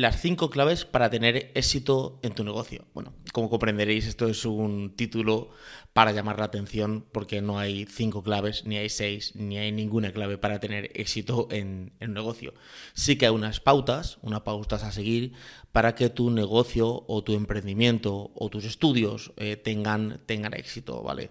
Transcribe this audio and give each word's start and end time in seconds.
las 0.00 0.18
cinco 0.18 0.48
claves 0.48 0.86
para 0.86 1.10
tener 1.10 1.52
éxito 1.54 2.20
en 2.22 2.32
tu 2.32 2.42
negocio. 2.42 2.86
Bueno, 2.94 3.12
como 3.34 3.50
comprenderéis, 3.50 4.06
esto 4.06 4.28
es 4.28 4.46
un 4.46 4.96
título 4.96 5.50
para 5.92 6.12
llamar 6.12 6.38
la 6.38 6.46
atención 6.46 7.04
porque 7.12 7.42
no 7.42 7.58
hay 7.58 7.84
cinco 7.84 8.22
claves, 8.22 8.64
ni 8.64 8.78
hay 8.78 8.88
seis, 8.88 9.36
ni 9.36 9.58
hay 9.58 9.72
ninguna 9.72 10.10
clave 10.12 10.38
para 10.38 10.58
tener 10.58 10.90
éxito 10.94 11.48
en 11.50 11.92
el 12.00 12.14
negocio. 12.14 12.54
Sí 12.94 13.16
que 13.16 13.26
hay 13.26 13.32
unas 13.32 13.60
pautas, 13.60 14.18
unas 14.22 14.40
pautas 14.40 14.84
a 14.84 14.92
seguir 14.92 15.34
para 15.70 15.94
que 15.94 16.08
tu 16.08 16.30
negocio 16.30 17.04
o 17.06 17.22
tu 17.22 17.34
emprendimiento 17.34 18.30
o 18.34 18.48
tus 18.48 18.64
estudios 18.64 19.32
eh, 19.36 19.56
tengan, 19.56 20.22
tengan 20.24 20.54
éxito, 20.54 21.02
¿vale? 21.02 21.30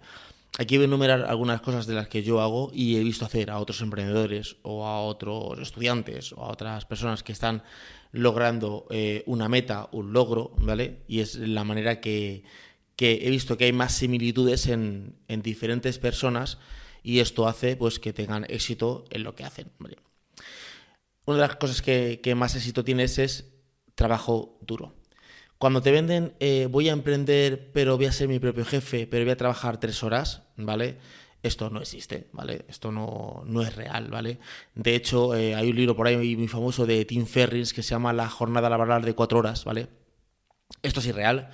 Aquí 0.59 0.75
voy 0.75 0.83
a 0.83 0.87
enumerar 0.87 1.21
algunas 1.21 1.61
cosas 1.61 1.87
de 1.87 1.93
las 1.93 2.09
que 2.09 2.21
yo 2.21 2.41
hago 2.41 2.69
y 2.73 2.97
he 2.97 2.99
visto 2.99 3.23
hacer 3.23 3.49
a 3.49 3.59
otros 3.59 3.79
emprendedores 3.79 4.57
o 4.61 4.85
a 4.85 4.99
otros 5.03 5.57
estudiantes 5.57 6.33
o 6.33 6.43
a 6.43 6.51
otras 6.51 6.83
personas 6.83 7.23
que 7.23 7.31
están 7.31 7.63
logrando 8.11 8.85
eh, 8.89 9.23
una 9.25 9.47
meta, 9.47 9.87
un 9.93 10.11
logro, 10.11 10.53
¿vale? 10.57 11.03
Y 11.07 11.21
es 11.21 11.35
la 11.35 11.63
manera 11.63 12.01
que, 12.01 12.43
he 12.97 13.29
visto 13.29 13.55
que 13.55 13.63
hay 13.63 13.71
más 13.71 13.93
similitudes 13.93 14.67
en, 14.67 15.15
diferentes 15.29 15.97
personas 15.97 16.57
y 17.03 17.19
esto 17.19 17.47
hace 17.47 17.77
pues 17.77 17.97
que 17.97 18.11
tengan 18.11 18.45
éxito 18.49 19.05
en 19.11 19.23
lo 19.23 19.35
que 19.35 19.45
hacen, 19.45 19.71
Una 21.23 21.37
de 21.37 21.47
las 21.47 21.55
cosas 21.55 21.81
que, 21.81 22.19
que 22.21 22.35
más 22.35 22.57
éxito 22.57 22.83
tienes 22.83 23.17
es 23.17 23.49
trabajo 23.95 24.57
duro. 24.59 24.98
Cuando 25.59 25.81
te 25.81 25.91
venden, 25.91 26.33
eh, 26.39 26.69
voy 26.71 26.87
a 26.87 26.93
emprender, 26.93 27.71
pero 27.73 27.97
voy 27.97 28.05
a 28.05 28.13
ser 28.13 28.29
mi 28.29 28.39
propio 28.39 28.63
jefe, 28.63 29.07
pero 29.07 29.25
voy 29.25 29.33
a 29.33 29.37
trabajar 29.37 29.77
tres 29.77 30.03
horas, 30.03 30.43
¿vale? 30.55 30.97
Esto 31.43 31.69
no 31.69 31.81
existe, 31.81 32.29
¿vale? 32.31 32.65
Esto 32.69 32.93
no, 32.93 33.43
no 33.45 33.61
es 33.61 33.75
real, 33.75 34.09
¿vale? 34.09 34.39
De 34.73 34.95
hecho, 34.95 35.35
eh, 35.35 35.55
hay 35.55 35.69
un 35.69 35.75
libro 35.75 35.97
por 35.97 36.07
ahí 36.07 36.37
muy 36.37 36.47
famoso 36.47 36.85
de 36.85 37.03
Tim 37.03 37.25
Ferriss 37.25 37.73
que 37.73 37.83
se 37.83 37.89
llama 37.89 38.13
La 38.13 38.29
jornada 38.29 38.69
laboral 38.69 39.01
de 39.03 39.13
cuatro 39.13 39.39
horas, 39.39 39.65
¿vale? 39.65 39.89
Esto 40.81 41.01
es 41.01 41.07
irreal. 41.07 41.49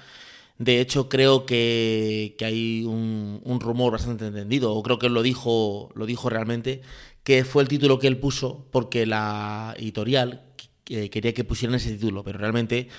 De 0.60 0.80
hecho, 0.82 1.10
creo 1.10 1.48
que, 1.48 2.38
hay 2.42 2.84
un, 2.86 3.60
rumor 3.60 3.92
bastante 3.94 4.28
entendido, 4.28 4.74
o 4.74 4.84
creo 4.84 5.00
que 5.00 5.10
lo 5.10 5.24
dijo, 5.24 5.90
lo 5.96 6.06
dijo 6.06 6.30
realmente, 6.30 6.82
que 7.24 7.44
fue 7.44 7.64
el 7.64 7.70
título 7.70 7.98
que 7.98 8.08
él 8.08 8.20
puso 8.20 8.68
porque 8.72 9.08
la 9.08 9.74
editorial 9.78 10.44
quería 10.86 11.34
que 11.34 11.44
pusieran 11.44 11.76
ese 11.76 11.94
título, 11.94 12.24
pero 12.24 12.38
realmente 12.38 12.90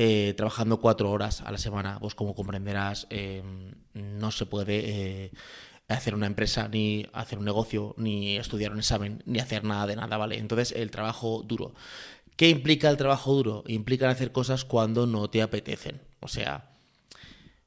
eh, 0.00 0.32
trabajando 0.36 0.78
cuatro 0.78 1.10
horas 1.10 1.40
a 1.40 1.50
la 1.50 1.58
semana, 1.58 1.98
pues 1.98 2.14
como 2.14 2.36
comprenderás, 2.36 3.08
eh, 3.10 3.42
no 3.94 4.30
se 4.30 4.46
puede 4.46 5.24
eh, 5.24 5.32
hacer 5.88 6.14
una 6.14 6.26
empresa, 6.26 6.68
ni 6.68 7.08
hacer 7.12 7.40
un 7.40 7.44
negocio, 7.44 7.96
ni 7.98 8.36
estudiar 8.36 8.70
un 8.70 8.78
examen, 8.78 9.24
ni 9.26 9.40
hacer 9.40 9.64
nada 9.64 9.88
de 9.88 9.96
nada, 9.96 10.16
¿vale? 10.16 10.38
Entonces, 10.38 10.70
el 10.70 10.92
trabajo 10.92 11.42
duro. 11.44 11.74
¿Qué 12.36 12.48
implica 12.48 12.88
el 12.90 12.96
trabajo 12.96 13.34
duro? 13.34 13.64
Implica 13.66 14.08
hacer 14.08 14.30
cosas 14.30 14.64
cuando 14.64 15.08
no 15.08 15.30
te 15.30 15.42
apetecen. 15.42 16.00
O 16.20 16.28
sea, 16.28 16.70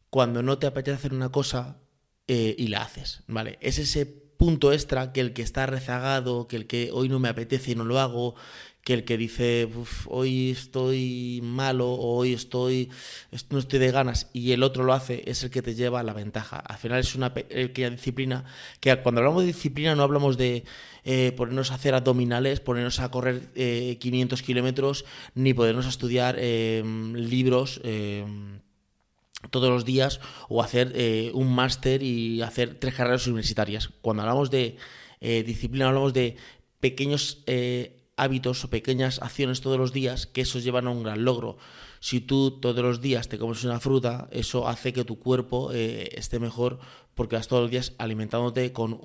cuando 0.09 0.41
no 0.41 0.57
te 0.57 0.67
apetece 0.67 0.95
hacer 0.95 1.13
una 1.13 1.33
cosa 1.33 1.79
y 2.27 2.67
la 2.69 2.83
haces, 2.83 3.23
¿vale? 3.27 3.57
Es 3.59 3.77
ese 3.77 4.05
punto 4.05 4.71
extra 4.71 5.11
que 5.11 5.19
el 5.19 5.33
que 5.33 5.41
está 5.41 5.65
rezagado, 5.65 6.47
que 6.47 6.55
el 6.55 6.65
que 6.65 6.91
hoy 6.93 7.09
no 7.09 7.19
me 7.19 7.27
apetece 7.27 7.71
y 7.71 7.75
no 7.75 7.83
lo 7.83 7.99
hago, 7.99 8.35
que 8.83 8.93
el 8.93 9.03
que 9.03 9.17
dice 9.17 9.69
hoy 10.07 10.51
estoy 10.51 11.39
malo 11.43 11.91
o 11.91 12.17
hoy 12.17 12.33
estoy 12.33 12.89
no 13.49 13.59
estoy 13.59 13.79
de 13.79 13.91
ganas 13.91 14.29
y 14.33 14.51
el 14.53 14.63
otro 14.63 14.83
lo 14.83 14.93
hace 14.93 15.23
es 15.29 15.43
el 15.43 15.51
que 15.51 15.61
te 15.61 15.75
lleva 15.75 15.99
a 15.99 16.03
la 16.03 16.13
ventaja. 16.13 16.57
Al 16.57 16.77
final 16.77 16.99
es 16.99 17.15
una 17.15 17.33
pequeña 17.33 17.91
disciplina 17.91 18.43
que 18.79 18.95
cuando 18.97 19.21
hablamos 19.21 19.43
de 19.43 19.47
disciplina 19.47 19.95
no 19.95 20.03
hablamos 20.03 20.37
de 20.37 20.63
eh, 21.03 21.31
ponernos 21.37 21.71
a 21.71 21.75
hacer 21.75 21.93
abdominales, 21.93 22.59
ponernos 22.59 22.99
a 22.99 23.09
correr 23.11 23.49
500 23.99 24.39
eh, 24.39 24.43
kilómetros 24.43 25.05
ni 25.35 25.53
ponernos 25.53 25.85
a 25.85 25.89
estudiar 25.89 26.37
em, 26.39 27.13
libros. 27.13 27.81
Em, 27.83 28.59
todos 29.49 29.69
los 29.69 29.85
días 29.85 30.19
o 30.49 30.61
hacer 30.61 30.91
eh, 30.93 31.31
un 31.33 31.51
máster 31.51 32.03
y 32.03 32.43
hacer 32.43 32.75
tres 32.79 32.93
carreras 32.93 33.25
universitarias. 33.25 33.89
Cuando 34.01 34.21
hablamos 34.21 34.51
de 34.51 34.77
disciplina 35.19 35.87
hablamos 35.87 36.13
de 36.13 36.35
pequeños 36.79 37.43
hábitos 38.21 38.63
o 38.63 38.69
pequeñas 38.69 39.19
acciones 39.21 39.61
todos 39.61 39.79
los 39.79 39.93
días 39.93 40.27
que 40.27 40.41
eso 40.41 40.59
llevan 40.59 40.85
a 40.87 40.91
un 40.91 41.01
gran 41.01 41.25
logro. 41.25 41.57
Si 41.99 42.21
tú 42.21 42.59
todos 42.61 42.83
los 42.83 43.01
días 43.01 43.29
te 43.29 43.37
comes 43.37 43.63
una 43.63 43.79
fruta, 43.79 44.27
eso 44.31 44.67
hace 44.67 44.93
que 44.93 45.03
tu 45.03 45.19
cuerpo 45.19 45.71
eh, 45.73 46.09
esté 46.13 46.39
mejor 46.39 46.79
porque 47.15 47.35
vas 47.35 47.47
todos 47.47 47.63
los 47.63 47.71
días 47.71 47.93
alimentándote 47.97 48.71
con 48.71 48.97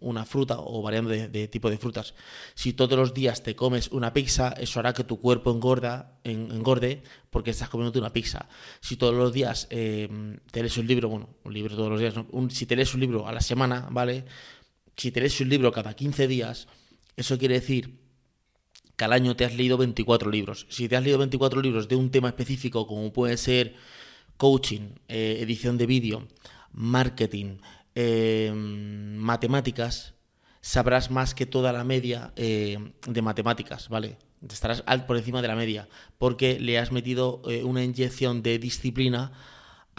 una 0.00 0.24
fruta 0.24 0.56
o 0.58 0.82
variando 0.82 1.10
de, 1.10 1.48
tipo 1.48 1.68
de 1.68 1.78
frutas. 1.78 2.14
Si 2.54 2.72
todos 2.72 2.98
los 2.98 3.12
días 3.12 3.42
te 3.42 3.54
comes 3.54 3.88
una 3.88 4.12
pizza, 4.12 4.52
eso 4.52 4.80
hará 4.80 4.92
que 4.92 5.04
tu 5.04 5.20
cuerpo 5.20 5.50
engorda, 5.50 6.18
engorde 6.24 7.02
porque 7.28 7.50
estás 7.50 7.68
comiéndote 7.68 7.98
una 7.98 8.12
pizza. 8.12 8.48
Si 8.80 8.96
todos 8.96 9.14
los 9.14 9.32
días 9.32 9.66
eh, 9.70 10.08
te 10.50 10.60
lees 10.60 10.78
un 10.78 10.86
libro, 10.86 11.08
bueno, 11.08 11.28
un 11.44 11.52
libro 11.52 11.76
todos 11.76 11.90
los 11.90 12.00
días, 12.00 12.14
si 12.50 12.66
te 12.66 12.76
lees 12.76 12.94
un 12.94 13.00
libro 13.00 13.26
a 13.26 13.32
la 13.32 13.40
semana, 13.40 13.88
¿vale? 13.90 14.24
Si 14.96 15.10
te 15.10 15.20
lees 15.20 15.40
un 15.40 15.48
libro 15.48 15.70
cada 15.72 15.94
15 15.94 16.26
días, 16.28 16.68
eso 17.16 17.38
quiere 17.38 17.54
decir 17.54 18.09
que 19.00 19.06
al 19.06 19.14
año 19.14 19.34
te 19.34 19.46
has 19.46 19.54
leído 19.54 19.78
24 19.78 20.30
libros. 20.30 20.66
Si 20.68 20.86
te 20.86 20.94
has 20.94 21.02
leído 21.02 21.16
24 21.16 21.62
libros 21.62 21.88
de 21.88 21.96
un 21.96 22.10
tema 22.10 22.28
específico, 22.28 22.86
como 22.86 23.10
puede 23.14 23.38
ser 23.38 23.74
coaching, 24.36 24.90
eh, 25.08 25.38
edición 25.40 25.78
de 25.78 25.86
vídeo, 25.86 26.28
marketing, 26.74 27.60
eh, 27.94 28.52
matemáticas, 28.54 30.12
sabrás 30.60 31.10
más 31.10 31.34
que 31.34 31.46
toda 31.46 31.72
la 31.72 31.82
media 31.82 32.34
eh, 32.36 32.92
de 33.06 33.22
matemáticas, 33.22 33.88
¿vale? 33.88 34.18
Estarás 34.46 34.82
por 35.06 35.16
encima 35.16 35.40
de 35.40 35.48
la 35.48 35.56
media, 35.56 35.88
porque 36.18 36.60
le 36.60 36.78
has 36.78 36.92
metido 36.92 37.40
una 37.64 37.82
inyección 37.82 38.42
de 38.42 38.58
disciplina 38.58 39.32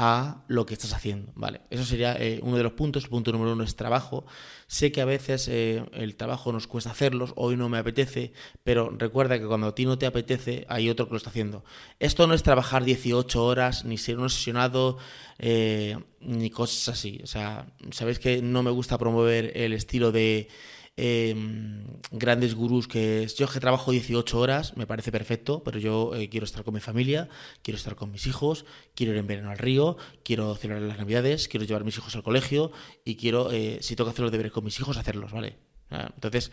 a 0.04 0.42
lo 0.48 0.66
que 0.66 0.74
estás 0.74 0.94
haciendo, 0.94 1.32
¿vale? 1.36 1.62
Eso 1.70 1.86
sería 1.86 2.16
eh, 2.18 2.40
uno 2.42 2.58
de 2.58 2.64
los 2.64 2.72
puntos. 2.72 3.08
punto 3.08 3.32
número 3.32 3.54
uno 3.54 3.64
es 3.64 3.76
trabajo. 3.76 4.26
Sé 4.66 4.92
que 4.92 5.00
a 5.00 5.06
veces 5.06 5.48
eh, 5.48 5.86
el 5.94 6.16
trabajo 6.16 6.52
nos 6.52 6.66
cuesta 6.66 6.90
hacerlos, 6.90 7.34
hoy 7.36 7.56
no 7.56 7.70
me 7.70 7.78
apetece, 7.78 8.34
pero 8.64 8.90
recuerda 8.98 9.38
que 9.38 9.46
cuando 9.46 9.68
a 9.68 9.76
ti 9.76 9.86
no 9.86 10.00
te 10.00 10.08
apetece, 10.08 10.66
hay 10.70 10.90
otro 10.90 11.06
que 11.06 11.12
lo 11.12 11.18
está 11.18 11.30
haciendo. 11.30 11.64
Esto 12.00 12.26
no 12.26 12.34
es 12.34 12.42
trabajar 12.42 12.84
18 12.84 13.46
horas, 13.46 13.86
ni 13.86 14.00
ser 14.00 14.18
un 14.18 14.24
obsesionado, 14.24 14.98
eh, 15.38 16.00
ni 16.20 16.50
cosas 16.50 16.98
así. 16.98 17.20
O 17.24 17.28
sea, 17.28 17.68
sabéis 17.92 18.18
que 18.18 18.42
no 18.42 18.64
me 18.64 18.72
gusta 18.72 18.98
promover 18.98 19.56
el 19.56 19.72
estilo 19.72 20.12
de 20.12 20.48
Em, 20.98 21.86
grandes 22.12 22.54
gurús 22.54 22.88
que 22.88 23.26
yo 23.38 23.48
que 23.48 23.60
trabajo 23.60 23.92
18 23.92 24.38
horas, 24.38 24.76
me 24.76 24.86
parece 24.86 25.12
perfecto, 25.12 25.64
pero 25.64 25.80
yo 25.80 26.14
eh, 26.16 26.30
quiero 26.30 26.46
estar 26.46 26.64
con 26.64 26.74
mi 26.74 26.82
familia, 26.82 27.30
quiero 27.62 27.78
estar 27.78 27.96
con 27.96 28.12
mis 28.12 28.28
hijos, 28.28 28.66
quiero 28.94 29.14
ir 29.14 29.20
en 29.20 29.28
verano 29.28 29.52
al 29.52 29.58
río, 29.58 29.98
quiero 30.24 30.54
celebrar 30.56 30.88
las 30.88 30.98
navidades, 30.98 31.48
quiero 31.48 31.66
llevar 31.66 31.84
a 31.84 31.86
mis 31.86 31.98
hijos 31.98 32.16
al 32.16 32.24
colegio 32.24 32.72
y 33.06 33.16
quiero, 33.16 33.52
eh, 33.52 33.80
si 33.82 33.96
tengo 33.96 34.10
que 34.10 34.14
hacer 34.14 34.24
los 34.24 34.32
deberes 34.32 34.52
con 34.52 34.66
mis 34.66 34.80
hijos, 34.80 34.98
hacerlos, 34.98 35.32
¿vale? 35.32 35.58
Entonces, 35.90 36.52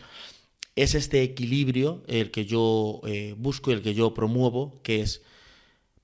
es 0.75 0.95
este 0.95 1.21
equilibrio 1.23 2.03
el 2.07 2.31
que 2.31 2.45
yo 2.45 3.01
eh, 3.05 3.35
busco 3.37 3.71
y 3.71 3.73
el 3.73 3.81
que 3.81 3.93
yo 3.93 4.13
promuevo, 4.13 4.81
que 4.83 5.01
es 5.01 5.21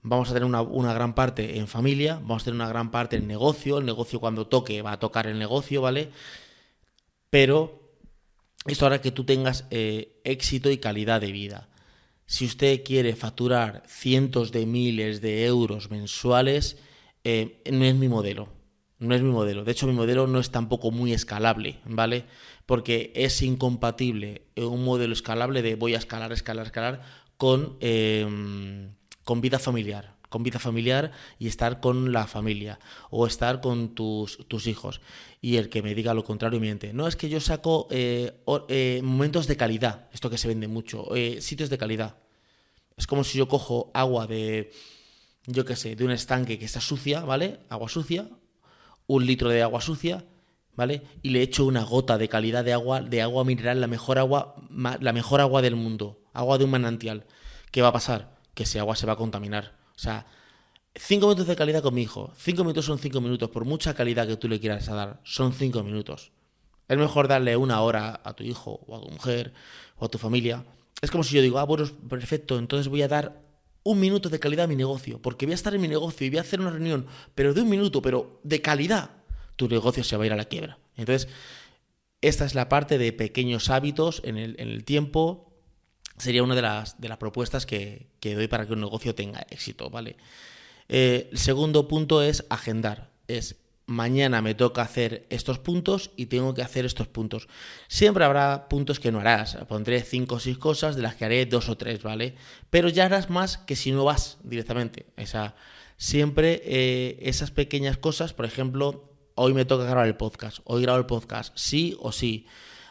vamos 0.01 0.29
a 0.29 0.33
tener 0.33 0.45
una, 0.45 0.93
gran 0.93 1.15
parte 1.15 1.57
en 1.57 1.67
familia, 1.67 2.15
vamos 2.15 2.43
a 2.43 2.45
tener 2.45 2.55
una 2.55 2.69
gran 2.69 2.91
parte 2.91 3.15
en 3.15 3.27
negocio, 3.27 3.79
el 3.79 3.85
negocio 3.85 4.19
cuando 4.19 4.47
toque 4.47 4.81
va 4.81 4.93
a 4.93 4.99
tocar 4.99 5.25
el 5.27 5.39
negocio, 5.39 5.81
¿vale? 5.81 6.11
Pero 7.29 7.84
esto 8.65 8.85
hará 8.85 9.01
que 9.01 9.11
tú 9.11 9.23
tengas 9.23 9.65
eh, 9.69 10.19
éxito 10.23 10.71
y 10.71 10.77
calidad 10.77 11.21
de 11.21 11.31
vida. 11.31 11.69
Si 12.25 12.45
usted 12.45 12.83
quiere 12.83 13.15
facturar 13.15 13.83
cientos 13.87 14.51
de 14.51 14.65
miles 14.65 15.21
de 15.21 15.45
euros 15.45 15.91
mensuales, 15.91 16.77
eh, 17.23 17.61
no 17.71 17.85
es 17.85 17.95
mi 17.95 18.07
modelo. 18.07 18.49
No 18.97 19.13
es 19.13 19.21
mi 19.21 19.29
modelo. 19.29 19.63
De 19.63 19.71
hecho, 19.71 19.87
mi 19.87 19.93
modelo 19.93 20.25
no 20.25 20.39
es 20.39 20.49
tampoco 20.49 20.89
muy 20.89 21.13
escalable, 21.13 21.79
¿vale? 21.85 22.25
Porque 22.65 23.11
es 23.15 23.41
incompatible 23.41 24.47
un 24.55 24.83
modelo 24.83 25.13
escalable 25.13 25.61
de 25.61 25.75
voy 25.75 25.93
a 25.93 25.97
escalar, 25.97 26.31
escalar, 26.31 26.65
escalar 26.65 27.01
con, 27.37 27.77
con 29.23 29.41
vida 29.41 29.59
familiar 29.59 30.14
con 30.29 30.43
vida 30.43 30.59
familiar 30.59 31.11
y 31.39 31.47
estar 31.47 31.79
con 31.79 32.11
la 32.11 32.27
familia 32.27 32.79
o 33.09 33.27
estar 33.27 33.61
con 33.61 33.95
tus, 33.95 34.37
tus 34.47 34.67
hijos. 34.67 35.01
Y 35.41 35.57
el 35.57 35.69
que 35.69 35.81
me 35.81 35.95
diga 35.95 36.13
lo 36.13 36.23
contrario 36.23 36.59
miente. 36.59 36.93
No, 36.93 37.07
es 37.07 37.15
que 37.15 37.29
yo 37.29 37.39
saco 37.39 37.87
eh, 37.91 38.43
eh, 38.69 39.01
momentos 39.03 39.47
de 39.47 39.57
calidad, 39.57 40.07
esto 40.13 40.29
que 40.29 40.37
se 40.37 40.47
vende 40.47 40.67
mucho, 40.67 41.15
eh, 41.15 41.41
sitios 41.41 41.69
de 41.69 41.77
calidad. 41.77 42.17
Es 42.97 43.07
como 43.07 43.23
si 43.23 43.37
yo 43.37 43.47
cojo 43.47 43.91
agua 43.93 44.25
de, 44.25 44.71
yo 45.45 45.65
qué 45.65 45.75
sé, 45.75 45.95
de 45.95 46.05
un 46.05 46.11
estanque 46.11 46.57
que 46.57 46.65
está 46.65 46.79
sucia, 46.79 47.21
¿vale? 47.21 47.59
Agua 47.69 47.89
sucia, 47.89 48.29
un 49.07 49.25
litro 49.25 49.49
de 49.49 49.61
agua 49.61 49.81
sucia, 49.81 50.25
¿vale? 50.75 51.03
Y 51.21 51.29
le 51.29 51.41
echo 51.41 51.65
una 51.65 51.83
gota 51.83 52.17
de 52.17 52.29
calidad 52.29 52.63
de 52.63 52.73
agua, 52.73 53.01
de 53.01 53.21
agua 53.21 53.43
mineral, 53.43 53.81
la 53.81 53.87
mejor 53.87 54.17
agua, 54.17 54.55
la 54.71 55.13
mejor 55.13 55.41
agua 55.41 55.61
del 55.61 55.75
mundo, 55.75 56.21
agua 56.33 56.57
de 56.57 56.63
un 56.63 56.71
manantial. 56.71 57.25
¿Qué 57.71 57.81
va 57.81 57.89
a 57.89 57.93
pasar? 57.93 58.37
Que 58.53 58.63
ese 58.63 58.79
agua 58.79 58.95
se 58.95 59.05
va 59.05 59.13
a 59.13 59.17
contaminar 59.17 59.74
o 59.95 59.99
sea, 59.99 60.25
cinco 60.95 61.27
minutos 61.27 61.47
de 61.47 61.55
calidad 61.55 61.81
con 61.81 61.93
mi 61.93 62.01
hijo. 62.01 62.33
Cinco 62.37 62.63
minutos 62.63 62.85
son 62.85 62.99
cinco 62.99 63.21
minutos. 63.21 63.49
Por 63.49 63.65
mucha 63.65 63.93
calidad 63.93 64.27
que 64.27 64.37
tú 64.37 64.47
le 64.47 64.59
quieras 64.59 64.85
dar, 64.87 65.19
son 65.23 65.53
cinco 65.53 65.83
minutos. 65.83 66.31
Es 66.87 66.97
mejor 66.97 67.27
darle 67.27 67.57
una 67.57 67.81
hora 67.81 68.21
a 68.23 68.33
tu 68.33 68.43
hijo 68.43 68.81
o 68.87 68.95
a 68.95 69.01
tu 69.01 69.09
mujer 69.09 69.53
o 69.97 70.05
a 70.05 70.09
tu 70.09 70.17
familia. 70.17 70.63
Es 71.01 71.11
como 71.11 71.23
si 71.23 71.35
yo 71.35 71.41
digo, 71.41 71.59
ah, 71.59 71.63
bueno, 71.65 71.85
perfecto, 72.09 72.57
entonces 72.57 72.87
voy 72.87 73.01
a 73.01 73.07
dar 73.07 73.41
un 73.83 73.99
minuto 73.99 74.29
de 74.29 74.39
calidad 74.39 74.65
a 74.65 74.67
mi 74.67 74.75
negocio, 74.75 75.21
porque 75.21 75.45
voy 75.45 75.53
a 75.53 75.55
estar 75.55 75.75
en 75.75 75.81
mi 75.81 75.87
negocio 75.87 76.25
y 76.25 76.29
voy 76.31 76.39
a 76.39 76.41
hacer 76.41 76.59
una 76.59 76.71
reunión, 76.71 77.05
pero 77.35 77.53
de 77.53 77.61
un 77.61 77.69
minuto, 77.69 78.01
pero 78.01 78.39
de 78.43 78.61
calidad, 78.61 79.11
tu 79.55 79.67
negocio 79.67 80.03
se 80.03 80.17
va 80.17 80.23
a 80.23 80.25
ir 80.25 80.33
a 80.33 80.37
la 80.37 80.45
quiebra. 80.45 80.79
Entonces, 80.97 81.27
esta 82.21 82.45
es 82.45 82.55
la 82.55 82.67
parte 82.67 82.97
de 82.97 83.13
pequeños 83.13 83.69
hábitos 83.69 84.21
en 84.25 84.37
el, 84.37 84.83
tiempo. 84.85 85.44
Sería 86.17 86.43
una 86.43 86.55
de 86.55 86.61
las, 86.61 86.99
de 86.99 87.09
las 87.09 87.17
propuestas 87.17 87.65
que, 87.65 88.07
doy 88.21 88.47
para 88.47 88.65
que 88.65 88.73
un 88.73 88.81
negocio 88.81 89.15
tenga 89.15 89.45
éxito, 89.49 89.89
¿vale? 89.89 90.15
Eh, 90.87 91.29
el 91.31 91.37
segundo 91.37 91.87
punto 91.87 92.21
es 92.21 92.45
agendar. 92.49 93.11
Es 93.27 93.57
mañana 93.87 94.41
me 94.41 94.55
toca 94.55 94.81
hacer 94.81 95.25
estos 95.29 95.59
puntos 95.59 96.11
y 96.15 96.25
tengo 96.27 96.53
que 96.53 96.61
hacer 96.61 96.85
estos 96.85 97.07
puntos. 97.07 97.47
Siempre 97.87 98.25
habrá 98.25 98.67
puntos 98.67 98.99
que 98.99 99.11
no 99.11 99.19
harás. 99.19 99.57
Pondré 99.67 100.01
cinco 100.01 100.35
o 100.35 100.39
seis 100.39 100.57
cosas 100.57 100.95
de 100.95 101.01
las 101.01 101.15
que 101.15 101.25
haré 101.25 101.45
dos 101.45 101.69
o 101.69 101.77
tres, 101.77 102.01
¿vale? 102.01 102.35
Pero 102.69 102.89
ya 102.89 103.05
harás 103.05 103.29
más 103.29 103.57
que 103.57 103.75
si 103.75 103.91
no 103.91 104.05
vas 104.05 104.37
directamente. 104.43 105.07
Esa, 105.17 105.55
siempre 105.97 106.61
eh, 106.65 107.19
esas 107.21 107.51
pequeñas 107.51 107.97
cosas, 107.97 108.33
por 108.33 108.45
ejemplo, 108.45 109.13
hoy 109.35 109.53
me 109.53 109.65
toca 109.65 109.83
grabar 109.83 110.07
el 110.07 110.15
podcast, 110.15 110.59
hoy 110.63 110.81
grabo 110.81 110.97
el 110.97 111.05
podcast, 111.05 111.53
sí 111.55 111.95
o 111.99 112.11
sí. 112.11 112.47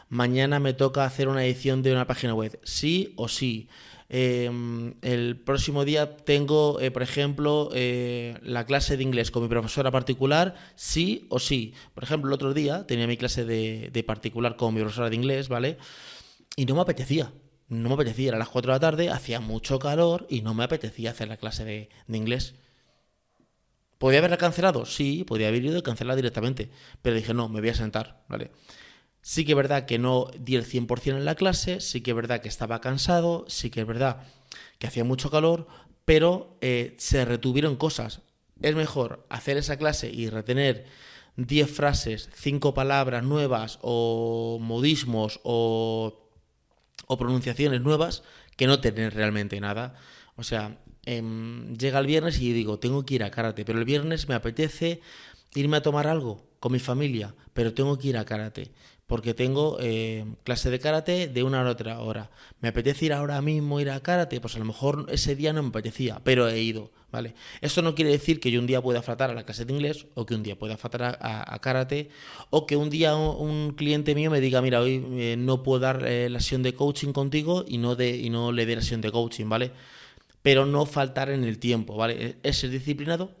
Mañana 0.09 0.59
me 0.59 0.73
toca 0.73 1.05
hacer 1.05 1.27
una 1.27 1.43
edición 1.45 1.81
de 1.81 1.91
una 1.91 2.07
página 2.07 2.33
web, 2.33 2.59
sí 2.63 3.13
o 3.15 3.27
sí. 3.27 3.67
Em, 4.07 4.93
el 5.01 5.35
próximo 5.37 5.83
día 5.83 6.15
tengo, 6.17 6.79
eh, 6.79 6.91
por 6.91 7.01
ejemplo, 7.01 7.69
eh, 7.73 8.37
la 8.43 8.65
clase 8.65 8.97
de 8.97 9.03
inglés 9.03 9.31
con 9.31 9.43
mi 9.43 9.49
profesora 9.49 9.89
particular, 9.91 10.55
sí 10.75 11.25
o 11.29 11.39
sí. 11.39 11.73
Por 11.93 12.03
ejemplo, 12.03 12.29
el 12.29 12.33
otro 12.33 12.53
día 12.53 12.85
tenía 12.85 13.07
mi 13.07 13.17
clase 13.17 13.45
de, 13.45 14.03
particular 14.05 14.57
con 14.57 14.73
mi 14.73 14.81
profesora 14.81 15.09
de 15.09 15.15
inglés, 15.15 15.49
¿vale? 15.49 15.77
Y 16.55 16.65
no 16.65 16.75
me 16.75 16.81
apetecía. 16.81 17.33
No 17.67 17.89
me 17.89 17.95
apetecía, 17.95 18.29
era 18.29 18.37
las 18.37 18.49
4 18.49 18.71
de 18.71 18.75
la 18.75 18.79
tarde, 18.79 19.09
hacía 19.09 19.39
mucho 19.39 19.79
calor 19.79 20.27
y 20.29 20.41
no 20.41 20.53
me 20.53 20.63
apetecía 20.63 21.11
hacer 21.11 21.27
la 21.27 21.37
clase 21.37 21.65
de, 21.65 21.89
inglés. 22.07 22.53
¿Podía 23.97 24.19
haberla 24.19 24.37
cancelado? 24.37 24.85
Sí, 24.85 25.23
podía 25.25 25.47
haber 25.47 25.65
ido 25.65 25.77
y 25.79 25.81
cancelar 25.81 26.15
directamente. 26.15 26.69
Pero 27.01 27.15
dije, 27.15 27.33
no, 27.33 27.49
me 27.49 27.59
voy 27.61 27.69
a 27.69 27.75
sentar, 27.75 28.23
¿vale? 28.27 28.51
Sí 29.27 29.43
que 29.43 29.53
es 29.53 29.55
verdad 29.55 29.87
que 29.87 29.97
no 29.97 30.27
di 30.37 30.55
el 30.55 30.65
100% 30.65 31.17
en 31.17 31.25
la 31.25 31.33
clase, 31.33 31.81
sí 31.81 32.01
que 32.01 32.11
es 32.11 32.15
verdad 32.15 32.41
que 32.41 32.47
estaba 32.47 32.79
cansado, 32.79 33.43
sí 33.47 33.71
que 33.71 33.81
es 33.81 33.87
verdad 33.87 34.21
que 34.77 34.85
hacía 34.85 35.03
mucho 35.03 35.31
calor, 35.31 35.65
pero 36.05 36.59
eh, 36.61 36.93
se 36.99 37.25
retuvieron 37.25 37.75
cosas. 37.75 38.21
Es 38.61 38.75
mejor 38.75 39.25
hacer 39.29 39.57
esa 39.57 39.77
clase 39.77 40.11
y 40.11 40.29
retener 40.29 40.85
10 41.37 41.71
frases, 41.71 42.29
5 42.35 42.75
palabras 42.75 43.23
nuevas 43.23 43.79
o 43.81 44.59
modismos 44.61 45.39
o, 45.43 46.29
pronunciaciones 47.17 47.81
nuevas 47.81 48.21
que 48.55 48.67
no 48.67 48.79
tener 48.79 49.15
realmente 49.15 49.59
nada. 49.59 49.95
O 50.35 50.43
sea, 50.43 50.77
em, 51.03 51.75
llega 51.75 51.97
el 51.97 52.05
viernes 52.05 52.39
y 52.39 52.53
digo, 52.53 52.77
tengo 52.77 53.03
que 53.07 53.15
ir 53.15 53.23
a 53.23 53.31
karate, 53.31 53.65
pero 53.65 53.79
el 53.79 53.85
viernes 53.85 54.29
me 54.29 54.35
apetece 54.35 55.01
irme 55.55 55.77
a 55.77 55.81
tomar 55.81 56.05
algo 56.05 56.45
con 56.59 56.73
mi 56.73 56.79
familia, 56.79 57.33
pero 57.53 57.73
tengo 57.73 57.97
que 57.97 58.09
ir 58.09 58.17
a 58.17 58.25
karate 58.25 58.71
porque 59.07 59.35
tengo 59.35 59.77
eh, 59.79 60.25
clase 60.43 60.71
de 60.71 60.79
karate 60.79 61.27
de 61.27 61.43
una 61.43 61.61
a 61.61 61.69
otra 61.69 61.99
hora. 61.99 62.31
¿Me 62.59 62.69
apetece 62.69 63.05
ir 63.05 63.13
ahora 63.13 63.39
mismo 63.41 63.79
ir 63.79 63.91
a 63.91 63.99
karate? 63.99 64.41
Pues 64.41 64.55
a 64.55 64.59
lo 64.59 64.65
mejor 64.65 65.05
ese 65.09 65.35
día 65.35 65.53
no 65.53 65.61
me 65.61 65.69
apetecía, 65.69 66.21
pero 66.23 66.47
he 66.47 66.59
ido, 66.59 66.91
¿vale? 67.11 67.35
Esto 67.61 67.83
no 67.83 67.93
quiere 67.93 68.11
decir 68.11 68.39
que 68.39 68.49
yo 68.49 68.59
un 68.59 68.65
día 68.65 68.81
pueda 68.81 69.03
faltar 69.03 69.29
a 69.29 69.35
la 69.35 69.43
clase 69.43 69.65
de 69.65 69.73
inglés 69.73 70.07
o 70.15 70.25
que 70.25 70.33
un 70.33 70.41
día 70.41 70.57
pueda 70.57 70.75
faltar 70.77 71.19
a, 71.21 71.59
karate 71.59 72.09
o 72.49 72.65
que 72.65 72.77
un 72.77 72.89
día 72.89 73.15
un, 73.15 73.73
cliente 73.77 74.15
mío 74.15 74.31
me 74.31 74.41
diga, 74.41 74.61
mira, 74.61 74.81
hoy 74.81 75.05
eh, 75.11 75.35
no 75.37 75.61
puedo 75.61 75.79
dar 75.81 76.05
eh, 76.07 76.29
la 76.29 76.39
sesión 76.39 76.63
de 76.63 76.73
coaching 76.73 77.11
contigo 77.11 77.63
y 77.67 77.77
no, 77.77 77.95
de, 77.95 78.17
y 78.17 78.31
no 78.31 78.51
le 78.51 78.65
dé 78.65 78.75
la 78.75 78.81
sesión 78.81 79.01
de 79.01 79.11
coaching, 79.11 79.47
¿vale? 79.47 79.71
Pero 80.41 80.65
no 80.65 80.85
faltar 80.87 81.29
en 81.29 81.43
el 81.43 81.59
tiempo, 81.59 81.95
¿vale? 81.95 82.37
Es 82.41 82.57
ser 82.57 82.71
disciplinado, 82.71 83.35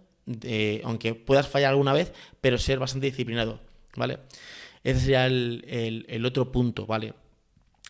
aunque 0.83 1.13
puedas 1.15 1.47
fallar 1.47 1.71
alguna 1.71 1.93
vez, 1.93 2.13
pero 2.41 2.57
ser 2.57 2.79
bastante 2.79 3.07
disciplinado, 3.07 3.59
¿vale? 3.95 4.19
Ese 4.85 4.99
sería 4.99 5.25
el, 5.25 6.25
otro 6.25 6.51
punto, 6.51 6.85
¿vale? 6.85 7.15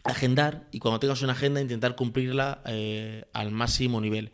Agendar 0.05 0.69
y 0.71 0.79
cuando 0.79 1.01
tengas 1.01 1.21
una 1.23 1.33
agenda 1.33 1.59
intentar 1.59 1.95
cumplirla 1.95 2.61
eh, 2.65 3.25
al 3.33 3.51
máximo 3.51 3.99
nivel. 3.99 4.31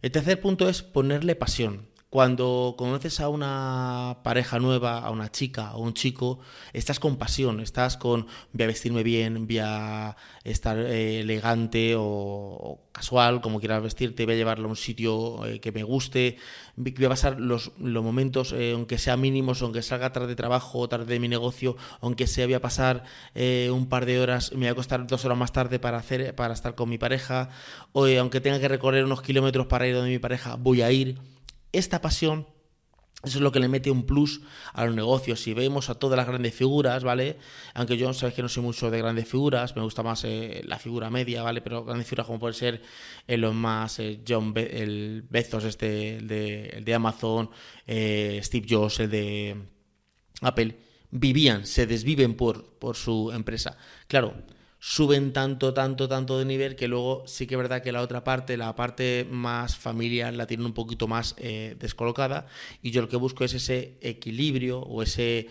El 0.00 0.10
tercer 0.10 0.40
punto 0.40 0.70
es 0.70 0.82
ponerle 0.82 1.36
pasión. 1.36 1.86
Cuando 2.10 2.74
conoces 2.78 3.20
a 3.20 3.28
una 3.28 4.20
pareja 4.24 4.58
nueva, 4.58 5.00
a 5.00 5.10
una 5.10 5.30
chica 5.30 5.74
o 5.74 5.82
un 5.82 5.92
chico, 5.92 6.38
estás 6.72 6.98
con 7.00 7.18
pasión, 7.18 7.60
estás 7.60 7.98
con 7.98 8.26
voy 8.54 8.64
a 8.64 8.66
vestirme 8.66 9.02
bien, 9.02 9.46
voy 9.46 9.58
a 9.58 10.16
estar 10.42 10.78
eh, 10.78 11.20
elegante 11.20 11.96
o, 11.98 12.80
casual, 12.92 13.42
como 13.42 13.60
quieras 13.60 13.82
vestirte, 13.82 14.24
voy 14.24 14.34
a 14.34 14.36
llevarlo 14.38 14.68
a 14.68 14.70
un 14.70 14.76
sitio 14.76 15.44
eh, 15.44 15.60
que 15.60 15.70
me 15.70 15.82
guste, 15.82 16.38
voy 16.76 17.04
a 17.04 17.10
pasar 17.10 17.38
los, 17.40 17.72
momentos, 17.78 18.54
eh, 18.54 18.72
aunque 18.72 18.96
sean 18.96 19.20
mínimos, 19.20 19.60
aunque 19.60 19.82
salga 19.82 20.10
tarde 20.10 20.28
de 20.28 20.36
trabajo 20.36 20.78
o 20.78 20.88
tarde 20.88 21.12
de 21.12 21.20
mi 21.20 21.28
negocio, 21.28 21.76
aunque 22.00 22.26
sea 22.26 22.46
voy 22.46 22.54
a 22.54 22.62
pasar 22.62 23.04
un 23.70 23.86
par 23.90 24.06
de 24.06 24.18
horas, 24.18 24.52
me 24.52 24.60
voy 24.60 24.68
a 24.68 24.74
costar 24.74 25.06
dos 25.06 25.26
horas 25.26 25.36
más 25.36 25.52
tarde 25.52 25.78
para, 25.78 25.98
hacer, 25.98 26.34
para 26.34 26.54
estar 26.54 26.74
con 26.74 26.88
mi 26.88 26.96
pareja, 26.96 27.50
o 27.92 28.06
aunque 28.06 28.40
tenga 28.40 28.58
que 28.60 28.68
recorrer 28.68 29.04
unos 29.04 29.20
kilómetros 29.20 29.66
para 29.66 29.86
ir 29.86 29.94
donde 29.94 30.08
mi 30.08 30.18
pareja, 30.18 30.56
voy 30.56 30.80
a 30.80 30.90
ir 30.90 31.18
esta 31.72 32.00
pasión 32.00 32.46
eso 33.24 33.38
es 33.38 33.42
lo 33.42 33.50
que 33.50 33.58
le 33.58 33.66
mete 33.66 33.90
un 33.90 34.06
plus 34.06 34.42
a 34.72 34.86
los 34.86 34.94
negocios. 34.94 35.40
Si 35.40 35.52
vemos 35.52 35.90
a 35.90 35.96
todas 35.96 36.16
las 36.16 36.26
grandes 36.28 36.54
figuras, 36.54 37.02
¿vale? 37.02 37.36
Aunque 37.74 37.96
yo 37.96 38.12
sabes 38.14 38.32
que 38.32 38.42
no 38.42 38.48
soy 38.48 38.62
mucho 38.62 38.92
de 38.92 38.98
grandes 38.98 39.28
figuras, 39.28 39.74
me 39.74 39.82
gusta 39.82 40.04
más 40.04 40.22
eh, 40.22 40.62
la 40.64 40.78
figura 40.78 41.10
media, 41.10 41.42
¿vale? 41.42 41.60
Pero 41.60 41.84
grandes 41.84 42.06
figuras 42.06 42.26
como 42.26 42.38
puede 42.38 42.54
ser 42.54 42.80
los 43.26 43.54
más 43.54 43.98
eh, 43.98 44.20
John 44.26 44.54
el 44.56 45.24
Bezos, 45.28 45.64
este, 45.64 46.18
el 46.18 46.28
de, 46.28 46.80
de 46.84 46.94
Amazon, 46.94 47.50
eh, 47.88 48.40
Steve 48.40 48.66
Jobs, 48.70 49.00
el 49.00 49.10
de 49.10 49.56
Apple, 50.42 50.78
vivían, 51.10 51.66
se 51.66 51.88
desviven 51.88 52.34
por, 52.34 52.78
por 52.78 52.94
su 52.94 53.32
empresa. 53.32 53.76
Claro, 54.06 54.32
suben 54.80 55.32
tanto, 55.32 55.74
tanto, 55.74 56.08
tanto 56.08 56.38
de 56.38 56.44
nivel 56.44 56.76
que 56.76 56.88
luego 56.88 57.24
sí 57.26 57.46
que 57.46 57.54
es 57.54 57.58
verdad 57.58 57.82
que 57.82 57.92
la 57.92 58.02
otra 58.02 58.24
parte, 58.24 58.56
la 58.56 58.74
parte 58.74 59.26
más 59.28 59.76
familiar, 59.76 60.32
la 60.34 60.46
tienen 60.46 60.66
un 60.66 60.74
poquito 60.74 61.08
más 61.08 61.34
eh, 61.38 61.76
descolocada 61.78 62.46
y 62.82 62.90
yo 62.90 63.02
lo 63.02 63.08
que 63.08 63.16
busco 63.16 63.44
es 63.44 63.54
ese 63.54 63.98
equilibrio 64.00 64.80
o 64.80 65.02
ese 65.02 65.48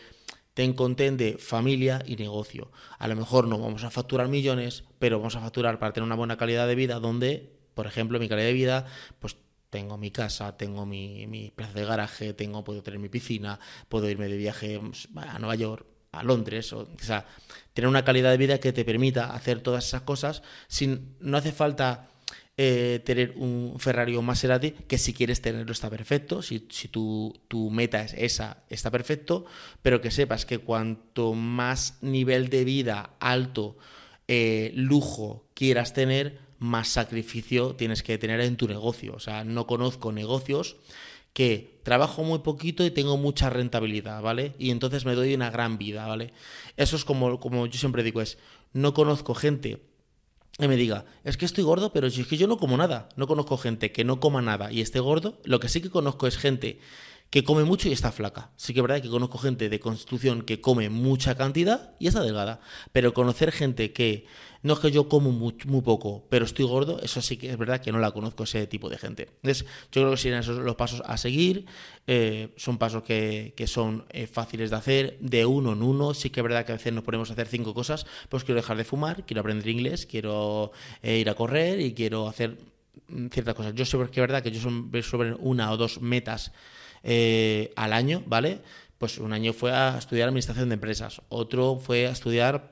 ten 0.53 0.74
content 0.74 1.19
de 1.19 1.38
familia 1.38 2.01
y 2.07 2.15
negocio. 2.15 2.71
A 2.97 3.07
lo 3.07 3.15
mejor 3.15 3.47
no 3.47 3.59
vamos 3.59 3.83
a 3.83 3.91
facturar 3.91 4.28
millones, 4.28 4.85
pero 4.97 5.19
vamos 5.19 5.35
a 5.35 5.42
facturar 5.42 5.78
para 5.78 5.94
tener 5.94 6.06
una 6.06 6.16
buena 6.16 6.37
calidad 6.37 6.68
de 6.68 6.75
vida 6.75 6.99
donde, 6.99 7.52
por 7.75 7.85
ejemplo, 7.85 8.19
mi 8.19 8.28
calidad 8.28 8.47
de 8.47 8.54
vida, 8.54 8.85
pues 9.19 9.37
tengo 9.69 9.97
mi 9.97 10.09
casa, 10.09 10.57
tengo 10.57 10.85
mi, 10.85 11.28
mi 11.28 11.52
plaza 11.52 11.73
de 11.73 11.85
garaje, 11.85 12.33
tengo, 12.33 12.63
puedo 12.63 12.81
tener 12.81 12.99
mi 12.99 13.09
piscina, 13.09 13.59
puedo 13.90 14.09
irme 14.09 14.28
de 14.28 14.37
viaje 14.37 14.80
pues, 14.80 15.09
a 15.16 15.37
Nueva 15.37 15.56
York, 15.56 15.85
a 16.19 16.24
Londres, 16.24 16.71
o, 16.74 16.88
sea, 17.00 17.26
tener 17.74 17.88
una 17.88 18.04
calidad 18.04 18.31
de 18.31 18.38
vida 18.38 18.59
que 18.59 18.74
te 18.74 18.86
permita 18.86 19.33
hacer 19.33 19.62
todas 19.62 19.86
esas 19.86 20.02
cosas 20.02 20.44
sin, 20.68 21.16
no 21.19 21.38
hace 21.38 21.52
falta 21.52 22.09
eh, 22.57 23.02
tener 23.06 23.33
un 23.36 23.76
Ferrari 23.78 24.16
o 24.16 24.21
Maserati, 24.21 24.71
que 24.71 24.97
si 24.97 25.14
quieres 25.14 25.42
tenerlo 25.42 25.71
está 25.71 25.90
perfecto, 25.90 26.42
si, 26.42 26.66
si 26.69 26.88
tu, 26.88 27.33
meta 27.71 28.02
es 28.02 28.14
esa, 28.18 28.64
está 28.69 28.90
perfecto, 28.90 29.45
pero 29.81 30.02
que 30.02 30.09
sepas 30.09 30.45
que 30.45 30.57
cuanto 30.57 31.33
más 31.33 32.00
nivel 32.02 32.50
de 32.50 32.64
vida 32.64 33.12
alto, 33.19 33.78
eh, 34.28 34.71
lujo 34.74 35.45
quieras 35.54 35.94
tener, 35.94 36.40
más 36.59 36.88
sacrificio 36.88 37.76
tienes 37.76 38.02
que 38.02 38.18
tener 38.18 38.42
en 38.42 38.57
tu 38.57 38.68
negocio. 38.68 39.14
O 39.14 39.19
sea, 39.19 39.44
no 39.44 39.68
conozco 39.68 40.12
negocios 40.12 40.78
que 41.34 41.80
trabajo 41.84 42.24
muy 42.24 42.40
poquito 42.40 42.86
y 42.86 42.92
tengo 42.92 43.18
mucha 43.18 43.50
rentabilidad, 43.50 44.22
¿vale? 44.22 44.54
Y 44.60 44.72
entonces 44.72 45.06
me 45.06 45.16
doy 45.16 45.34
una 45.34 45.50
gran 45.50 45.78
vida, 45.78 46.06
¿vale? 46.06 46.34
Eso 46.76 46.96
es 46.96 47.06
como, 47.06 47.40
como 47.40 47.66
yo 47.68 47.80
siempre 47.80 48.04
digo, 48.04 48.22
es, 48.22 48.38
no 48.74 48.94
conozco 48.94 49.34
gente 49.36 49.81
que 50.57 50.68
me 50.68 50.76
diga, 50.76 51.06
es 51.24 51.38
que 51.38 51.46
estoy 51.46 51.64
gordo, 51.64 51.94
pero 51.94 52.10
si 52.10 52.22
es 52.22 52.28
que 52.28 52.38
yo 52.38 52.48
no 52.48 52.57
como 52.57 52.78
nada, 52.78 53.10
no 53.16 53.28
conozco 53.28 53.57
gente 53.57 53.92
que 53.92 54.04
no 54.04 54.19
coma 54.19 54.42
nada 54.42 54.72
y 54.72 54.81
esté 54.81 55.00
gordo, 55.00 55.40
lo 55.44 55.60
que 55.60 55.69
sí 55.69 55.81
que 55.81 55.92
conozco 55.92 56.26
es 56.26 56.38
gente 56.38 56.80
que 57.30 57.44
come 57.44 57.64
mucho 57.64 57.90
y 57.90 57.92
está 57.92 58.12
flaca. 58.12 58.52
Sí 58.56 58.74
que 58.74 58.80
es 58.80 58.84
verdad 58.84 59.02
que 59.02 59.10
conozco 59.10 59.38
gente 59.38 59.69
de 59.69 59.80
constitución 59.80 60.44
que 60.44 60.62
come 60.62 60.90
mucha 60.90 61.36
cantidad 61.36 61.92
y 62.00 62.07
está 62.07 62.22
delgada, 62.22 62.62
pero 62.92 63.14
conocer 63.14 63.52
gente 63.52 63.92
que 63.92 64.26
no 64.64 64.74
es 64.74 64.80
que 64.80 64.92
yo 64.92 65.07
como 65.07 65.31
muy, 65.31 65.54
poco, 65.81 66.26
pero 66.30 66.46
estoy 66.46 66.66
gordo, 66.66 67.00
eso 67.02 67.22
sí 67.22 67.38
que 67.38 67.50
es 67.50 67.57
verdad 67.57 67.80
que 67.80 67.92
no 67.92 68.00
la 68.00 68.12
conozco 68.12 68.44
ese 68.44 68.66
tipo 68.68 68.90
de 68.90 68.98
gente. 68.98 69.30
Entonces, 69.42 69.66
yo 69.92 70.02
creo 70.02 70.12
que 70.12 70.18
serían 70.18 70.42
esos 70.42 70.57
los 70.57 70.76
pasos 70.76 71.02
a 71.06 71.18
seguir, 71.18 71.66
eh, 72.07 72.54
son 72.57 72.78
pasos 72.78 73.04
que, 73.04 73.54
son 73.68 74.06
eh, 74.10 74.28
fáciles 74.28 74.69
de 74.69 74.76
hacer, 74.76 75.18
de 75.19 75.46
uno 75.46 75.74
en 75.74 75.84
uno, 75.84 76.14
sí 76.14 76.30
que 76.30 76.40
es 76.40 76.44
verdad 76.44 76.66
que 76.66 76.72
a 76.72 76.76
veces 76.76 76.92
nos 76.92 77.04
ponemos 77.04 77.30
a 77.30 77.34
hacer 77.34 77.48
cinco 77.48 77.74
cosas, 77.74 78.06
pues 78.30 78.44
quiero 78.44 78.60
dejar 78.60 78.78
de 78.78 78.84
fumar, 78.84 79.26
quiero 79.26 79.42
aprender 79.42 79.68
inglés, 79.69 80.06
quiero 80.06 80.72
eh, 81.02 81.18
ir 81.18 81.30
a 81.30 81.36
correr 81.36 81.80
y 81.80 81.94
quiero 81.94 82.28
hacer 82.28 82.57
mm, 83.10 83.28
ciertas 83.28 83.54
cosas. 83.54 83.74
Yo 83.76 83.86
sé 83.86 83.98
que 83.98 84.04
es 84.04 84.28
verdad 84.28 84.42
que 84.42 84.52
yo 84.52 84.60
sobre 85.04 85.34
una 85.36 85.72
o 85.72 85.78
dos 85.78 86.02
metas 86.02 86.52
eh, 87.04 87.73
al 87.75 87.94
año, 87.94 88.23
¿vale? 88.25 88.61
Pues 88.97 89.18
un 89.18 89.33
año 89.33 89.54
fue 89.54 89.71
a 89.71 89.97
estudiar 89.97 90.27
administración 90.27 90.69
de 90.69 90.75
empresas, 90.75 91.21
otro 91.30 91.77
fue 91.77 92.07
a 92.07 92.11
estudiar 92.11 92.71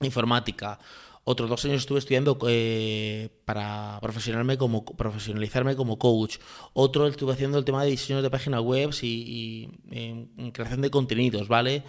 informática, 0.00 0.78
Otros 1.24 1.48
dos 1.48 1.64
años 1.64 1.78
estuve 1.78 1.98
estudiando 1.98 2.38
eh, 2.48 3.30
para 3.46 3.98
profesionalizarme 4.02 4.58
como, 4.58 4.84
profesionalizarme 4.84 5.74
como 5.74 5.98
coach. 5.98 6.36
Otro 6.74 7.06
estuve 7.06 7.32
haciendo 7.32 7.58
el 7.58 7.64
tema 7.64 7.82
de 7.82 7.90
diseño 7.90 8.20
de 8.20 8.30
páginas 8.30 8.60
web 8.60 8.90
y, 9.00 9.70
y 9.90 10.52
creación 10.52 10.82
de 10.82 10.90
contenidos, 10.90 11.48
¿vale? 11.48 11.82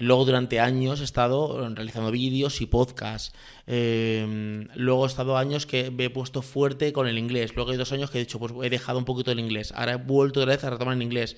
Luego 0.00 0.24
durante 0.24 0.60
años 0.60 1.00
he 1.00 1.04
estado 1.04 1.68
realizando 1.74 2.10
vídeos 2.12 2.60
y 2.60 2.66
podcasts. 2.66 3.32
Em, 3.66 4.68
luego 4.74 5.04
he 5.04 5.08
estado 5.08 5.36
años 5.36 5.66
que 5.66 5.90
me 5.90 6.04
he 6.04 6.10
puesto 6.10 6.40
fuerte 6.40 6.92
con 6.92 7.08
el 7.08 7.18
inglés. 7.18 7.54
Luego 7.56 7.72
hay 7.72 7.76
dos 7.76 7.92
años 7.92 8.10
que 8.10 8.18
he 8.18 8.20
dicho, 8.20 8.38
pues 8.38 8.52
he 8.62 8.70
dejado 8.70 8.98
un 8.98 9.04
poquito 9.04 9.32
el 9.32 9.40
inglés. 9.40 9.72
Ahora 9.74 9.94
he 9.94 9.96
vuelto 9.96 10.40
otra 10.40 10.54
vez 10.54 10.64
a 10.64 10.70
retomar 10.70 10.94
el 10.94 11.02
inglés. 11.02 11.36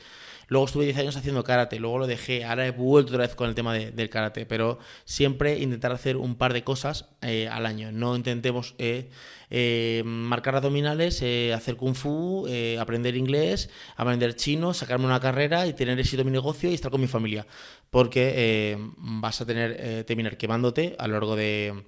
Luego 0.51 0.67
estuve 0.67 0.85
10 0.85 0.99
años 0.99 1.17
haciendo 1.17 1.45
karate, 1.45 1.79
luego 1.79 1.99
lo 1.99 2.07
dejé, 2.09 2.45
ahora 2.45 2.67
he 2.67 2.73
vuelto 2.73 3.13
otra 3.13 3.25
vez 3.25 3.37
con 3.37 3.49
el 3.49 3.55
tema 3.55 3.73
del 3.73 4.11
karate, 4.11 4.47
pero 4.47 4.81
siempre 5.05 5.61
intentar 5.61 5.93
hacer 5.93 6.17
un 6.17 6.35
par 6.35 6.53
de 6.53 6.65
cosas 6.65 7.07
eh, 7.23 7.47
al 7.47 7.67
año. 7.67 7.93
No 7.93 8.17
intentemos 8.17 8.75
eh, 8.79 9.11
eh, 9.49 10.03
marcar 10.05 10.57
abdominales, 10.57 11.23
hacer 11.55 11.77
kung 11.77 11.95
fu, 11.95 12.49
aprender 12.81 13.15
inglés, 13.15 13.71
aprender 13.95 14.35
chino, 14.35 14.75
sacarme 14.75 15.07
una 15.07 15.21
carrera 15.21 15.69
y 15.69 15.73
tener 15.73 16.01
éxito 16.01 16.23
en 16.23 16.27
mi 16.27 16.33
negocio 16.33 16.69
y 16.69 16.75
estar 16.75 16.91
con 16.91 17.01
mi 17.01 17.07
familia, 17.07 17.47
porque 17.91 18.77
vas 18.97 19.41
a 19.41 19.47
tener 19.47 20.03
terminar 20.05 20.37
quemándote 20.37 20.97
a 20.99 21.07
lo 21.07 21.13
largo 21.15 21.37
de 21.37 21.85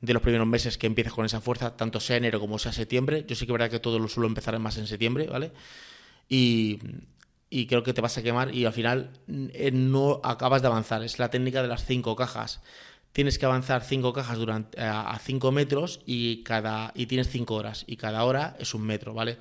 de 0.00 0.12
los 0.12 0.22
primeros 0.22 0.46
meses 0.46 0.78
que 0.78 0.86
empiezas 0.86 1.12
con 1.12 1.26
esa 1.26 1.40
fuerza, 1.40 1.76
tanto 1.76 1.98
sea 1.98 2.16
enero 2.16 2.38
como 2.38 2.58
sea 2.60 2.72
septiembre. 2.72 3.24
Yo 3.26 3.34
sé 3.34 3.46
que 3.46 3.52
es 3.52 3.54
verdad 3.54 3.68
que 3.68 3.80
todo 3.80 3.98
lo 3.98 4.06
suelo 4.06 4.28
empezar 4.28 4.56
más 4.60 4.78
en 4.78 4.86
septiembre, 4.86 5.26
¿vale? 5.26 5.50
Y, 6.28 6.78
y 7.50 7.66
creo 7.66 7.82
que 7.82 7.94
te 7.94 8.00
vas 8.00 8.18
a 8.18 8.22
quemar 8.22 8.54
y 8.54 8.64
al 8.64 8.72
final 8.72 9.10
eh, 9.28 9.70
no 9.72 10.20
acabas 10.22 10.62
de 10.62 10.68
avanzar. 10.68 11.02
Es 11.02 11.18
la 11.18 11.30
técnica 11.30 11.62
de 11.62 11.68
las 11.68 11.84
cinco 11.84 12.16
cajas. 12.16 12.60
Tienes 13.12 13.38
que 13.38 13.46
avanzar 13.46 13.82
cinco 13.82 14.12
cajas 14.12 14.38
durante, 14.38 14.80
a 14.80 15.18
cinco 15.22 15.50
metros 15.50 16.00
y, 16.04 16.42
cada, 16.44 16.92
y 16.94 17.06
tienes 17.06 17.28
cinco 17.28 17.54
horas 17.54 17.84
y 17.86 17.96
cada 17.96 18.24
hora 18.24 18.54
es 18.58 18.74
un 18.74 18.82
metro, 18.82 19.14
¿vale? 19.14 19.38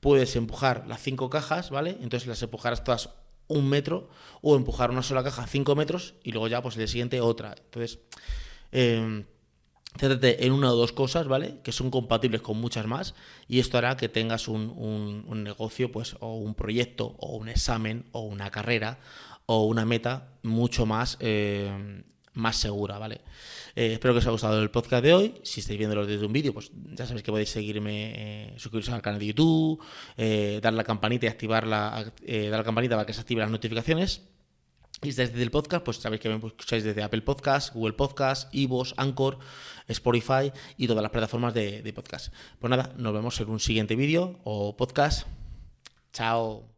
Puedes 0.00 0.34
empujar 0.36 0.84
las 0.88 1.02
cinco 1.02 1.30
cajas, 1.30 1.70
¿vale? 1.70 1.98
Entonces 2.00 2.26
las 2.26 2.42
empujarás 2.42 2.82
todas 2.82 3.10
un 3.46 3.68
metro 3.68 4.08
o 4.40 4.56
empujar 4.56 4.90
una 4.90 5.02
sola 5.02 5.22
caja 5.22 5.46
cinco 5.46 5.76
metros 5.76 6.14
y 6.24 6.32
luego 6.32 6.48
ya 6.48 6.62
pues 6.62 6.76
el 6.76 6.88
siguiente 6.88 7.20
otra. 7.20 7.54
Entonces, 7.56 7.98
eh, 8.72 9.24
Céntrate 9.96 10.44
en 10.44 10.52
una 10.52 10.72
o 10.72 10.76
dos 10.76 10.92
cosas, 10.92 11.28
¿vale? 11.28 11.60
Que 11.62 11.70
son 11.70 11.90
compatibles 11.90 12.42
con 12.42 12.60
muchas 12.60 12.86
más 12.86 13.14
y 13.48 13.60
esto 13.60 13.78
hará 13.78 13.96
que 13.96 14.08
tengas 14.08 14.48
un, 14.48 15.24
negocio, 15.44 15.92
pues, 15.92 16.16
o 16.20 16.34
un 16.34 16.54
proyecto, 16.54 17.14
o 17.18 17.36
un 17.36 17.48
examen, 17.48 18.04
o 18.10 18.22
una 18.22 18.50
carrera, 18.50 18.98
o 19.46 19.64
una 19.64 19.84
meta 19.84 20.32
mucho 20.42 20.84
más, 20.84 21.16
eh, 21.20 22.02
más 22.32 22.56
segura, 22.56 22.98
¿vale? 22.98 23.20
Eh, 23.76 23.92
espero 23.92 24.14
que 24.14 24.18
os 24.18 24.24
haya 24.24 24.32
gustado 24.32 24.60
el 24.60 24.70
podcast 24.70 25.04
de 25.04 25.14
hoy. 25.14 25.34
Si 25.44 25.60
estáis 25.60 25.78
viéndolo 25.78 26.06
desde 26.06 26.26
un 26.26 26.32
vídeo, 26.32 26.52
pues 26.52 26.72
ya 26.92 27.06
sabéis 27.06 27.22
que 27.22 27.30
podéis 27.30 27.50
seguirme, 27.50 28.12
eh, 28.16 28.54
suscribiros 28.56 28.92
al 28.92 29.02
canal 29.02 29.20
de 29.20 29.26
YouTube, 29.26 29.80
dar 30.60 30.72
la 30.72 30.82
campanita 30.82 31.26
y 31.26 31.28
activar 31.28 31.68
la, 31.68 32.12
dar 32.26 32.58
la 32.58 32.64
campanita 32.64 32.96
para 32.96 33.06
que 33.06 33.12
se 33.12 33.20
activen 33.20 33.42
las 33.42 33.50
notificaciones. 33.50 34.22
Y 35.04 35.12
desde 35.12 35.42
el 35.42 35.50
podcast, 35.50 35.84
pues 35.84 35.98
sabéis 35.98 36.20
que 36.20 36.28
me 36.28 36.36
escucháis 36.36 36.84
desde 36.84 37.02
Apple 37.02 37.22
Podcast, 37.22 37.74
Google 37.74 37.92
Podcast, 37.92 38.52
Ivos, 38.54 38.94
Anchor, 38.96 39.38
Spotify 39.88 40.52
y 40.76 40.86
todas 40.86 41.02
las 41.02 41.12
plataformas 41.12 41.54
de, 41.54 41.82
de 41.82 41.92
podcast. 41.92 42.32
Pues 42.58 42.70
nada, 42.70 42.92
nos 42.96 43.12
vemos 43.12 43.38
en 43.40 43.50
un 43.50 43.60
siguiente 43.60 43.96
vídeo 43.96 44.40
o 44.44 44.76
podcast. 44.76 45.26
Chao. 46.12 46.73